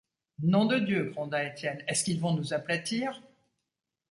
Nom 0.41 0.65
de 0.65 0.79
Dieu! 0.79 1.11
gronda 1.11 1.43
Étienne, 1.43 1.83
est-ce 1.87 2.03
qu’ils 2.03 2.19
vont 2.19 2.33
nous 2.33 2.55
aplatir? 2.55 3.21